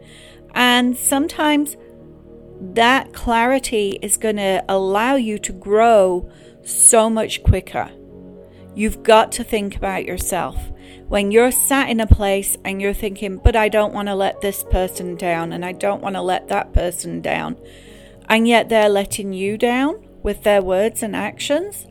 And 0.55 0.97
sometimes 0.97 1.77
that 2.61 3.13
clarity 3.13 3.99
is 4.01 4.17
going 4.17 4.37
to 4.37 4.65
allow 4.69 5.17
you 5.17 5.39
to 5.39 5.53
grow 5.53 6.31
so 6.63 7.11
much 7.11 7.43
quicker. 7.43 7.91
You've 8.75 9.03
got 9.03 9.33
to 9.33 9.45
think 9.45 9.77
about 9.77 10.05
yourself 10.05 10.57
when 11.09 11.31
you're 11.31 11.51
sat 11.51 11.89
in 11.89 12.01
a 12.01 12.07
place 12.07 12.57
and 12.65 12.81
you're 12.81 12.95
thinking, 12.95 13.37
but 13.39 13.57
I 13.57 13.69
don't 13.69 13.95
want 13.95 14.09
to 14.09 14.15
let 14.15 14.41
this 14.41 14.65
person 14.65 15.17
down 15.17 15.53
and 15.53 15.65
I 15.65 15.73
don't 15.73 16.03
want 16.03 16.17
to 16.17 16.23
let 16.23 16.49
that 16.49 16.73
person 16.73 17.21
down, 17.21 17.57
and 18.29 18.49
yet 18.49 18.69
they're 18.69 18.89
letting 18.89 19.33
you 19.33 19.59
down 19.59 20.07
with 20.23 20.43
their 20.43 20.63
words 20.63 21.03
and 21.03 21.15
actions, 21.15 21.87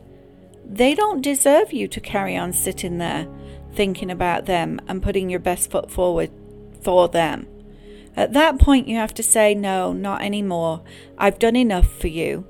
they 0.66 0.94
don't 0.94 1.22
deserve 1.22 1.72
you 1.72 1.86
to 1.88 2.00
carry 2.00 2.36
on 2.36 2.52
sitting 2.52 2.98
there 2.98 3.28
thinking 3.74 4.10
about 4.10 4.46
them 4.46 4.80
and 4.86 5.02
putting 5.02 5.28
your 5.28 5.40
best 5.40 5.70
foot 5.70 5.90
forward 5.90 6.30
for 6.82 7.08
them. 7.08 7.46
At 8.16 8.32
that 8.32 8.58
point, 8.58 8.88
you 8.88 8.96
have 8.96 9.14
to 9.14 9.22
say, 9.22 9.54
No, 9.54 9.92
not 9.92 10.22
anymore. 10.22 10.82
I've 11.18 11.38
done 11.38 11.56
enough 11.56 11.90
for 11.90 12.08
you. 12.08 12.46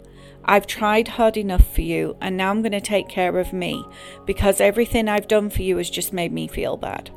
I've 0.47 0.67
tried 0.67 1.09
hard 1.09 1.37
enough 1.37 1.67
for 1.75 1.81
you, 1.81 2.17
and 2.21 2.37
now 2.37 2.51
I'm 2.51 2.63
going 2.63 2.73
to 2.73 2.81
take 2.81 3.09
care 3.09 3.39
of 3.39 3.53
me 3.53 3.85
because 4.27 4.61
everything 4.61 5.09
I've 5.09 5.29
done 5.29 5.51
for 5.51 5.63
you 5.63 5.79
has 5.79 5.89
just 5.89 6.13
made 6.13 6.33
me 6.33 6.49
feel 6.49 6.77
bad. 6.77 7.11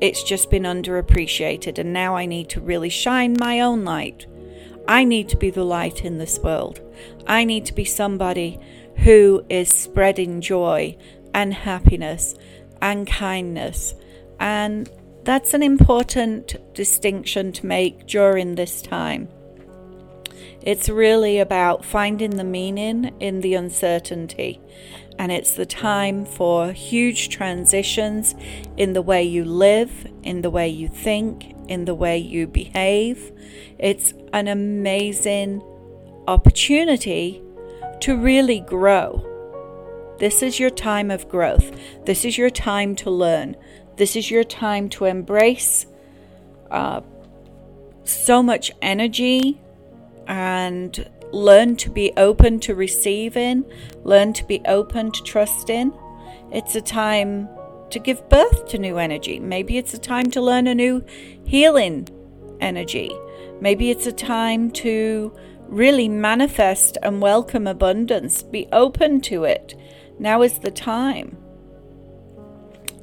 It's 0.00 0.22
just 0.22 0.50
been 0.50 0.64
underappreciated, 0.64 1.78
and 1.78 1.92
now 1.92 2.16
I 2.16 2.26
need 2.26 2.48
to 2.50 2.60
really 2.60 2.88
shine 2.88 3.36
my 3.38 3.60
own 3.60 3.84
light. 3.84 4.26
I 4.88 5.04
need 5.04 5.28
to 5.28 5.36
be 5.36 5.50
the 5.50 5.64
light 5.64 6.04
in 6.04 6.18
this 6.18 6.38
world. 6.40 6.80
I 7.26 7.44
need 7.44 7.66
to 7.66 7.72
be 7.72 7.84
somebody 7.84 8.58
who 8.96 9.44
is 9.48 9.68
spreading 9.68 10.40
joy 10.40 10.96
and 11.32 11.54
happiness 11.54 12.34
and 12.80 13.06
kindness. 13.06 13.94
And 14.40 14.90
that's 15.22 15.54
an 15.54 15.62
important 15.62 16.56
distinction 16.74 17.52
to 17.52 17.66
make 17.66 18.06
during 18.06 18.56
this 18.56 18.82
time. 18.82 19.28
It's 20.62 20.88
really 20.88 21.38
about 21.38 21.84
finding 21.84 22.36
the 22.36 22.44
meaning 22.44 23.14
in 23.18 23.40
the 23.40 23.54
uncertainty. 23.54 24.60
And 25.18 25.32
it's 25.32 25.54
the 25.54 25.66
time 25.66 26.24
for 26.24 26.72
huge 26.72 27.28
transitions 27.28 28.34
in 28.76 28.92
the 28.92 29.02
way 29.02 29.24
you 29.24 29.44
live, 29.44 30.06
in 30.22 30.42
the 30.42 30.50
way 30.50 30.68
you 30.68 30.88
think, 30.88 31.54
in 31.68 31.84
the 31.84 31.94
way 31.94 32.16
you 32.16 32.46
behave. 32.46 33.32
It's 33.78 34.14
an 34.32 34.48
amazing 34.48 35.62
opportunity 36.28 37.42
to 38.00 38.16
really 38.16 38.60
grow. 38.60 39.28
This 40.18 40.42
is 40.42 40.60
your 40.60 40.70
time 40.70 41.10
of 41.10 41.28
growth. 41.28 41.72
This 42.06 42.24
is 42.24 42.38
your 42.38 42.50
time 42.50 42.94
to 42.96 43.10
learn. 43.10 43.56
This 43.96 44.14
is 44.14 44.30
your 44.30 44.44
time 44.44 44.88
to 44.90 45.06
embrace 45.06 45.86
uh, 46.70 47.00
so 48.04 48.42
much 48.42 48.70
energy 48.80 49.60
and 50.26 51.08
learn 51.32 51.76
to 51.76 51.90
be 51.90 52.12
open 52.16 52.60
to 52.60 52.74
receiving, 52.74 53.64
learn 54.04 54.32
to 54.34 54.44
be 54.44 54.60
open 54.66 55.10
to 55.12 55.22
trusting. 55.22 55.92
It's 56.52 56.74
a 56.74 56.80
time 56.80 57.48
to 57.90 57.98
give 57.98 58.28
birth 58.28 58.68
to 58.68 58.78
new 58.78 58.98
energy. 58.98 59.38
Maybe 59.38 59.78
it's 59.78 59.94
a 59.94 59.98
time 59.98 60.30
to 60.32 60.40
learn 60.40 60.66
a 60.66 60.74
new 60.74 61.04
healing 61.44 62.08
energy. 62.60 63.10
Maybe 63.60 63.90
it's 63.90 64.06
a 64.06 64.12
time 64.12 64.70
to 64.72 65.34
really 65.66 66.08
manifest 66.08 66.98
and 67.02 67.22
welcome 67.22 67.66
abundance. 67.66 68.42
Be 68.42 68.68
open 68.72 69.20
to 69.22 69.44
it. 69.44 69.74
Now 70.18 70.42
is 70.42 70.58
the 70.58 70.70
time. 70.70 71.36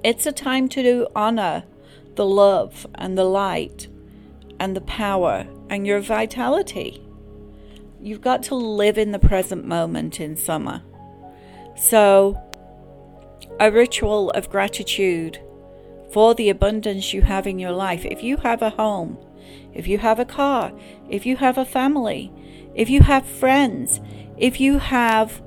It's 0.03 0.25
a 0.25 0.31
time 0.31 0.69
to 0.69 0.83
do 0.83 1.07
honor 1.15 1.63
the 2.15 2.25
love 2.25 2.85
and 2.95 3.17
the 3.17 3.23
light 3.25 3.87
and 4.59 4.75
the 4.75 4.81
power 4.81 5.47
and 5.69 5.87
your 5.87 5.99
vitality. 5.99 7.01
You've 8.01 8.21
got 8.21 8.43
to 8.43 8.55
live 8.55 8.97
in 8.97 9.11
the 9.11 9.19
present 9.19 9.65
moment 9.65 10.21
in 10.21 10.37
summer. 10.37 10.81
So, 11.75 12.41
a 13.59 13.71
ritual 13.71 14.29
of 14.31 14.49
gratitude 14.49 15.39
for 16.11 16.33
the 16.33 16.49
abundance 16.49 17.13
you 17.13 17.21
have 17.23 17.45
in 17.45 17.59
your 17.59 17.71
life. 17.71 18.05
If 18.05 18.23
you 18.23 18.37
have 18.37 18.61
a 18.61 18.71
home, 18.71 19.17
if 19.73 19.87
you 19.87 19.97
have 19.97 20.19
a 20.19 20.25
car, 20.25 20.71
if 21.09 21.25
you 21.25 21.37
have 21.37 21.57
a 21.57 21.65
family, 21.65 22.31
if 22.73 22.89
you 22.89 23.01
have 23.01 23.25
friends, 23.25 23.99
if 24.37 24.59
you 24.59 24.79
have 24.79 25.41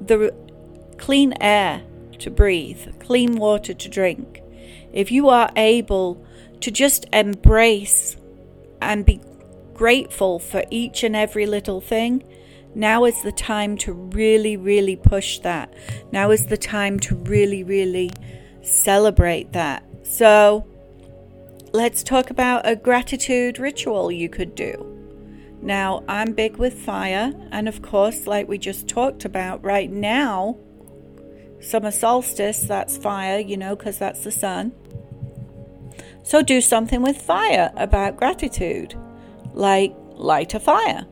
the 0.00 0.32
clean 0.98 1.34
air 1.40 1.82
to 2.20 2.30
breathe, 2.30 3.00
clean 3.00 3.36
water 3.36 3.74
to 3.74 3.88
drink, 3.88 4.42
if 4.92 5.10
you 5.10 5.28
are 5.28 5.50
able 5.56 6.24
to 6.60 6.70
just 6.70 7.04
embrace 7.12 8.16
and 8.80 9.04
be 9.04 9.20
grateful 9.76 10.38
for 10.38 10.64
each 10.70 11.04
and 11.04 11.14
every 11.14 11.46
little 11.46 11.80
thing, 11.80 12.24
now 12.74 13.04
is 13.04 13.22
the 13.22 13.32
time 13.32 13.76
to 13.78 13.92
really, 13.92 14.56
really 14.56 14.96
push 14.96 15.38
that. 15.40 15.72
Now 16.12 16.30
is 16.30 16.46
the 16.46 16.56
time 16.56 16.98
to 17.00 17.14
really, 17.14 17.62
really 17.62 18.10
celebrate 18.62 19.52
that. 19.52 19.84
So, 20.02 20.66
let's 21.72 22.02
talk 22.02 22.30
about 22.30 22.66
a 22.66 22.74
gratitude 22.74 23.58
ritual 23.58 24.10
you 24.10 24.28
could 24.28 24.54
do. 24.54 24.92
Now, 25.62 26.04
I'm 26.08 26.32
big 26.32 26.56
with 26.56 26.74
fire, 26.74 27.32
and 27.50 27.68
of 27.68 27.82
course, 27.82 28.26
like 28.26 28.48
we 28.48 28.58
just 28.58 28.88
talked 28.88 29.24
about, 29.24 29.64
right 29.64 29.90
now, 29.90 30.58
summer 31.60 31.90
solstice, 31.90 32.60
that's 32.60 32.96
fire, 32.96 33.40
you 33.40 33.56
know, 33.56 33.74
because 33.76 33.98
that's 33.98 34.22
the 34.24 34.30
sun. 34.30 34.72
So 36.22 36.42
do 36.42 36.60
something 36.60 37.02
with 37.02 37.20
fire 37.20 37.72
about 37.76 38.16
gratitude, 38.16 38.94
like 39.56 39.96
light 40.14 40.54
a 40.54 40.60
fire. 40.60 41.06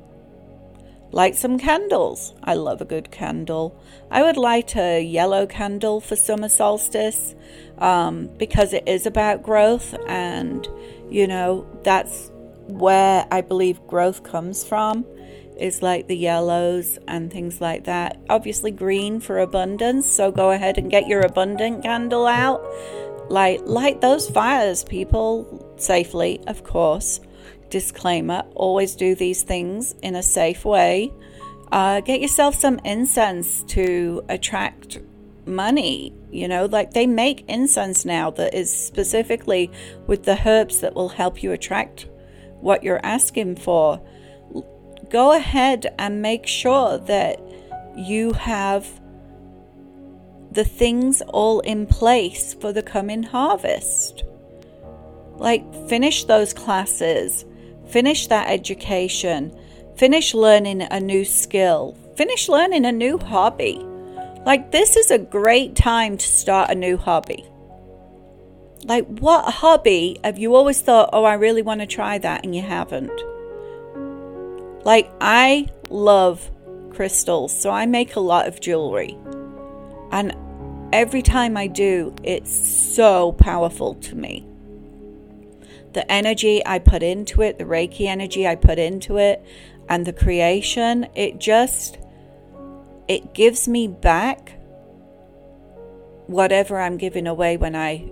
Light 1.10 1.36
some 1.36 1.58
candles. 1.58 2.34
I 2.42 2.54
love 2.54 2.80
a 2.80 2.84
good 2.84 3.10
candle. 3.10 3.80
I 4.10 4.22
would 4.22 4.36
light 4.36 4.76
a 4.76 5.00
yellow 5.00 5.46
candle 5.46 6.00
for 6.00 6.16
summer 6.16 6.48
solstice 6.48 7.34
um, 7.78 8.28
because 8.36 8.72
it 8.72 8.86
is 8.86 9.06
about 9.06 9.42
growth, 9.42 9.94
and 10.08 10.68
you 11.08 11.26
know, 11.26 11.66
that's 11.84 12.30
where 12.66 13.26
I 13.30 13.42
believe 13.42 13.86
growth 13.86 14.22
comes 14.22 14.64
from 14.64 15.04
is 15.56 15.82
like 15.82 16.08
the 16.08 16.16
yellows 16.16 16.98
and 17.06 17.32
things 17.32 17.60
like 17.60 17.84
that. 17.84 18.18
Obviously, 18.28 18.70
green 18.72 19.20
for 19.20 19.38
abundance, 19.38 20.06
so 20.10 20.32
go 20.32 20.50
ahead 20.50 20.78
and 20.78 20.90
get 20.90 21.06
your 21.06 21.20
abundant 21.20 21.84
candle 21.84 22.26
out. 22.26 22.60
Light, 23.30 23.64
light 23.66 24.00
those 24.00 24.28
fires, 24.28 24.82
people, 24.84 25.74
safely, 25.78 26.40
of 26.46 26.64
course. 26.64 27.20
Disclaimer 27.74 28.44
always 28.54 28.94
do 28.94 29.16
these 29.16 29.42
things 29.42 29.96
in 30.00 30.14
a 30.14 30.22
safe 30.22 30.64
way. 30.64 31.12
Uh, 31.72 32.00
get 32.02 32.20
yourself 32.20 32.54
some 32.54 32.78
incense 32.84 33.64
to 33.64 34.22
attract 34.28 35.00
money. 35.44 36.14
You 36.30 36.46
know, 36.46 36.66
like 36.66 36.92
they 36.92 37.08
make 37.08 37.44
incense 37.48 38.04
now 38.04 38.30
that 38.30 38.54
is 38.54 38.72
specifically 38.72 39.72
with 40.06 40.22
the 40.22 40.38
herbs 40.46 40.82
that 40.82 40.94
will 40.94 41.08
help 41.08 41.42
you 41.42 41.50
attract 41.50 42.06
what 42.60 42.84
you're 42.84 43.04
asking 43.04 43.56
for. 43.56 44.00
Go 45.10 45.32
ahead 45.32 45.92
and 45.98 46.22
make 46.22 46.46
sure 46.46 46.98
that 46.98 47.40
you 47.96 48.34
have 48.34 48.86
the 50.52 50.64
things 50.64 51.22
all 51.22 51.58
in 51.58 51.88
place 51.88 52.54
for 52.54 52.72
the 52.72 52.84
coming 52.84 53.24
harvest. 53.24 54.22
Like, 55.38 55.64
finish 55.88 56.22
those 56.22 56.54
classes 56.54 57.44
Finish 57.88 58.26
that 58.28 58.50
education. 58.50 59.56
Finish 59.96 60.34
learning 60.34 60.82
a 60.82 61.00
new 61.00 61.24
skill. 61.24 61.96
Finish 62.16 62.48
learning 62.48 62.84
a 62.84 62.92
new 62.92 63.18
hobby. 63.18 63.84
Like, 64.44 64.72
this 64.72 64.96
is 64.96 65.10
a 65.10 65.18
great 65.18 65.76
time 65.76 66.18
to 66.18 66.26
start 66.26 66.70
a 66.70 66.74
new 66.74 66.96
hobby. 66.96 67.44
Like, 68.84 69.06
what 69.06 69.50
hobby 69.50 70.18
have 70.22 70.38
you 70.38 70.54
always 70.54 70.80
thought, 70.80 71.10
oh, 71.12 71.24
I 71.24 71.34
really 71.34 71.62
want 71.62 71.80
to 71.80 71.86
try 71.86 72.18
that, 72.18 72.44
and 72.44 72.54
you 72.54 72.62
haven't? 72.62 73.12
Like, 74.84 75.10
I 75.20 75.68
love 75.88 76.50
crystals, 76.90 77.58
so 77.58 77.70
I 77.70 77.86
make 77.86 78.16
a 78.16 78.20
lot 78.20 78.46
of 78.46 78.60
jewelry. 78.60 79.16
And 80.10 80.36
every 80.92 81.22
time 81.22 81.56
I 81.56 81.66
do, 81.66 82.14
it's 82.22 82.52
so 82.52 83.32
powerful 83.32 83.94
to 83.94 84.14
me 84.14 84.46
the 85.94 86.10
energy 86.10 86.60
I 86.66 86.78
put 86.80 87.02
into 87.02 87.40
it, 87.40 87.58
the 87.58 87.64
Reiki 87.64 88.06
energy 88.06 88.46
I 88.46 88.56
put 88.56 88.78
into 88.78 89.16
it, 89.16 89.44
and 89.88 90.04
the 90.04 90.12
creation, 90.12 91.08
it 91.14 91.38
just 91.38 91.98
it 93.08 93.34
gives 93.34 93.68
me 93.68 93.86
back 93.86 94.58
whatever 96.26 96.80
I'm 96.80 96.96
giving 96.96 97.26
away 97.26 97.56
when 97.56 97.76
I 97.76 98.10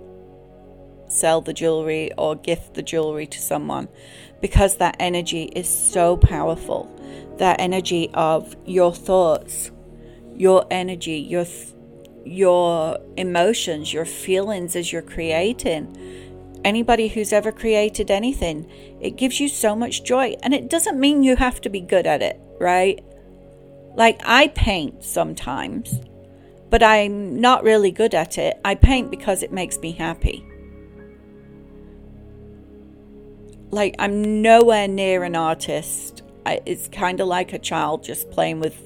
sell 1.07 1.41
the 1.41 1.53
jewelry 1.53 2.11
or 2.17 2.35
gift 2.35 2.75
the 2.75 2.83
jewelry 2.83 3.27
to 3.27 3.39
someone 3.39 3.87
because 4.39 4.77
that 4.77 4.95
energy 4.99 5.43
is 5.55 5.67
so 5.67 6.17
powerful. 6.17 6.89
That 7.37 7.59
energy 7.59 8.09
of 8.13 8.55
your 8.65 8.93
thoughts, 8.93 9.71
your 10.35 10.65
energy, 10.71 11.17
your 11.17 11.45
your 12.25 12.99
emotions, 13.17 13.91
your 13.91 14.05
feelings 14.05 14.75
as 14.75 14.93
you're 14.93 15.01
creating 15.01 15.97
anybody 16.63 17.07
who's 17.07 17.33
ever 17.33 17.51
created 17.51 18.11
anything. 18.11 18.69
It 19.01 19.17
gives 19.17 19.39
you 19.39 19.47
so 19.47 19.75
much 19.75 20.03
joy. 20.03 20.35
And 20.43 20.53
it 20.53 20.69
doesn't 20.69 20.99
mean 20.99 21.23
you 21.23 21.35
have 21.35 21.61
to 21.61 21.69
be 21.69 21.81
good 21.81 22.07
at 22.07 22.21
it, 22.21 22.39
right? 22.59 23.03
Like 23.95 24.21
I 24.25 24.47
paint 24.47 25.03
sometimes, 25.03 25.99
but 26.69 26.81
I'm 26.81 27.39
not 27.39 27.63
really 27.63 27.91
good 27.91 28.15
at 28.15 28.37
it. 28.37 28.59
I 28.65 28.75
paint 28.75 29.11
because 29.11 29.43
it 29.43 29.51
makes 29.51 29.77
me 29.79 29.91
happy. 29.91 30.45
Like 33.69 33.95
I'm 33.99 34.41
nowhere 34.41 34.87
near 34.87 35.23
an 35.23 35.35
artist. 35.35 36.23
I, 36.45 36.61
it's 36.65 36.87
kind 36.87 37.19
of 37.19 37.27
like 37.27 37.53
a 37.53 37.59
child 37.59 38.03
just 38.03 38.29
playing 38.31 38.59
with 38.59 38.79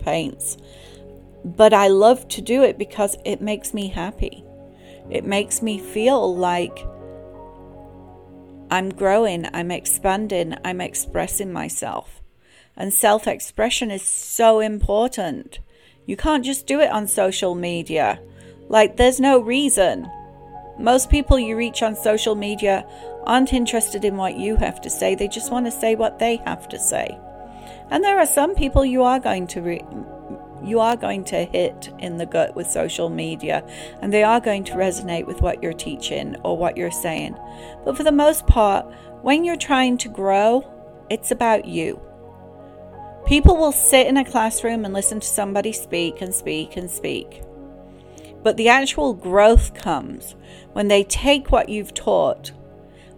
paints. 0.00 0.56
But 1.44 1.72
I 1.72 1.88
love 1.88 2.26
to 2.28 2.42
do 2.42 2.62
it 2.62 2.78
because 2.78 3.16
it 3.24 3.40
makes 3.40 3.72
me 3.72 3.88
happy. 3.88 4.44
It 5.10 5.24
makes 5.24 5.62
me 5.62 5.78
feel 5.78 6.36
like 6.36 6.78
I'm 8.70 8.90
growing, 8.90 9.46
I'm 9.52 9.70
expanding, 9.70 10.54
I'm 10.64 10.80
expressing 10.80 11.52
myself. 11.52 12.22
And 12.76 12.92
self 12.92 13.26
expression 13.26 13.90
is 13.90 14.02
so 14.02 14.60
important. 14.60 15.58
You 16.06 16.16
can't 16.16 16.44
just 16.44 16.66
do 16.66 16.80
it 16.80 16.90
on 16.90 17.06
social 17.06 17.54
media. 17.54 18.20
Like, 18.68 18.96
there's 18.96 19.20
no 19.20 19.38
reason. 19.38 20.10
Most 20.78 21.10
people 21.10 21.38
you 21.38 21.56
reach 21.56 21.82
on 21.82 21.96
social 21.96 22.34
media 22.34 22.86
aren't 23.24 23.52
interested 23.52 24.04
in 24.04 24.16
what 24.16 24.38
you 24.38 24.56
have 24.56 24.80
to 24.82 24.90
say, 24.90 25.14
they 25.14 25.28
just 25.28 25.50
want 25.50 25.66
to 25.66 25.72
say 25.72 25.94
what 25.94 26.18
they 26.18 26.36
have 26.36 26.68
to 26.68 26.78
say. 26.78 27.18
And 27.90 28.04
there 28.04 28.18
are 28.18 28.26
some 28.26 28.54
people 28.54 28.84
you 28.84 29.02
are 29.02 29.18
going 29.18 29.46
to 29.48 29.60
re- 29.60 29.84
you 30.62 30.80
are 30.80 30.96
going 30.96 31.24
to 31.24 31.44
hit 31.44 31.92
in 31.98 32.16
the 32.16 32.26
gut 32.26 32.56
with 32.56 32.66
social 32.66 33.08
media 33.08 33.66
and 34.00 34.12
they 34.12 34.22
are 34.22 34.40
going 34.40 34.64
to 34.64 34.72
resonate 34.72 35.26
with 35.26 35.40
what 35.40 35.62
you're 35.62 35.72
teaching 35.72 36.36
or 36.44 36.56
what 36.56 36.76
you're 36.76 36.90
saying. 36.90 37.36
But 37.84 37.96
for 37.96 38.02
the 38.02 38.12
most 38.12 38.46
part, 38.46 38.86
when 39.22 39.44
you're 39.44 39.56
trying 39.56 39.98
to 39.98 40.08
grow, 40.08 40.66
it's 41.10 41.30
about 41.30 41.66
you. 41.66 42.00
People 43.26 43.56
will 43.56 43.72
sit 43.72 44.06
in 44.06 44.16
a 44.16 44.24
classroom 44.24 44.84
and 44.84 44.94
listen 44.94 45.20
to 45.20 45.26
somebody 45.26 45.72
speak 45.72 46.22
and 46.22 46.34
speak 46.34 46.76
and 46.76 46.90
speak. 46.90 47.42
But 48.42 48.56
the 48.56 48.68
actual 48.68 49.12
growth 49.14 49.74
comes 49.74 50.34
when 50.72 50.88
they 50.88 51.04
take 51.04 51.50
what 51.50 51.68
you've 51.68 51.94
taught 51.94 52.52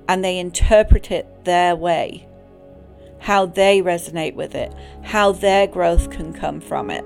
and 0.09 0.25
they 0.25 0.39
interpret 0.39 1.11
it 1.11 1.45
their 1.45 1.77
way, 1.77 2.27
how 3.21 3.47
they 3.47 3.81
resonate 3.81 4.35
with 4.35 4.55
it, 4.55 4.75
how 5.05 5.31
their 5.31 5.67
growth 5.67 6.11
can 6.11 6.33
come 6.33 6.61
from 6.61 6.91
it. 6.91 7.05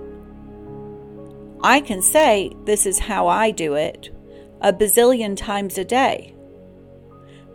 I 1.64 1.80
can 1.80 2.02
say, 2.02 2.52
This 2.66 2.84
is 2.84 2.98
how 2.98 3.26
I 3.26 3.50
do 3.50 3.72
it, 3.72 4.10
a 4.60 4.70
bazillion 4.70 5.34
times 5.34 5.78
a 5.78 5.84
day. 5.84 6.34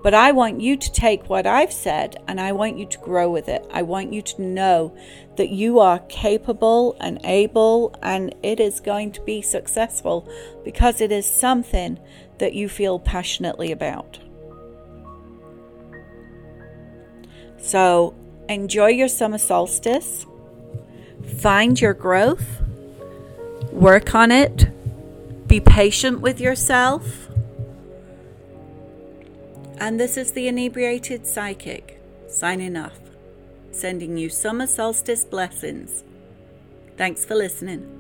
But 0.02 0.16
I 0.16 0.32
want 0.32 0.62
you 0.62 0.78
to 0.78 0.92
take 0.92 1.30
what 1.30 1.46
I've 1.46 1.72
said 1.72 2.16
and 2.28 2.42
I 2.42 2.54
want 2.54 2.80
you 2.80 2.88
to 2.88 2.98
grow 3.00 3.30
with 3.30 3.48
it. 3.48 3.64
I 3.70 3.84
want 3.84 4.12
you 4.12 4.24
to 4.24 4.42
know 4.42 4.98
that 5.36 5.50
you 5.50 5.78
are 5.78 6.00
capable 6.10 6.98
and 7.00 7.20
able 7.24 7.96
and 8.02 8.34
it 8.42 8.60
is 8.60 8.80
going 8.80 9.12
to 9.12 9.22
be 9.22 9.44
successful 9.44 10.28
because 10.64 11.02
it 11.02 11.12
is 11.12 11.28
something 11.28 12.00
that 12.40 12.54
you 12.54 12.68
feel 12.68 12.98
passionately 12.98 13.72
about. 13.72 14.18
So 17.58 18.16
enjoy 18.48 18.88
your 18.88 19.10
summer 19.10 19.38
solstice, 19.38 20.26
find 21.40 21.80
your 21.80 21.94
growth 21.94 22.64
Work 23.80 24.14
on 24.14 24.30
it. 24.30 24.68
Be 25.48 25.62
patient 25.62 26.20
with 26.20 26.42
yourself. 26.42 27.30
And 29.78 29.98
this 29.98 30.18
is 30.18 30.34
the 30.34 30.50
Inebriated 30.50 31.26
Psychic 31.26 31.98
signing 32.28 32.76
off, 32.76 33.00
sending 33.72 34.18
you 34.18 34.28
summer 34.28 34.68
solstice 34.68 35.24
blessings. 35.24 36.04
Thanks 36.98 37.24
for 37.24 37.36
listening. 37.36 37.99